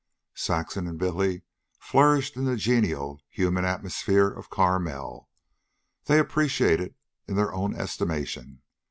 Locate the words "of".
4.29-4.49